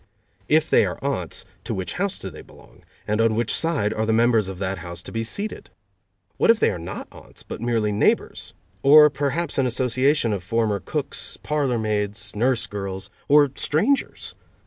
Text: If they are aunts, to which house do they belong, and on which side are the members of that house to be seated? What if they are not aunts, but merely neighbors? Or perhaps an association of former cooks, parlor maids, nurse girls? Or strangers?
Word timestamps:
If 0.49 0.67
they 0.67 0.83
are 0.87 0.97
aunts, 1.03 1.45
to 1.63 1.75
which 1.75 1.93
house 1.93 2.17
do 2.17 2.31
they 2.31 2.41
belong, 2.41 2.81
and 3.07 3.21
on 3.21 3.35
which 3.35 3.53
side 3.53 3.93
are 3.93 4.07
the 4.07 4.11
members 4.11 4.49
of 4.49 4.57
that 4.57 4.79
house 4.79 5.03
to 5.03 5.11
be 5.11 5.23
seated? 5.23 5.69
What 6.37 6.49
if 6.49 6.59
they 6.59 6.71
are 6.71 6.79
not 6.79 7.07
aunts, 7.11 7.43
but 7.43 7.61
merely 7.61 7.91
neighbors? 7.91 8.55
Or 8.81 9.11
perhaps 9.11 9.59
an 9.59 9.67
association 9.67 10.33
of 10.33 10.41
former 10.43 10.79
cooks, 10.79 11.37
parlor 11.43 11.77
maids, 11.77 12.35
nurse 12.35 12.65
girls? 12.65 13.11
Or 13.27 13.51
strangers? 13.53 14.33